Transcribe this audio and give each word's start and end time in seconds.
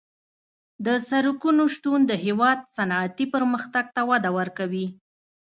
د 0.85 0.87
سرکونو 1.09 1.63
شتون 1.75 1.99
د 2.07 2.13
هېواد 2.25 2.59
صنعتي 2.75 3.25
پرمختګ 3.33 3.85
ته 3.95 4.01
وده 4.09 4.29
ورکوي 4.39 4.87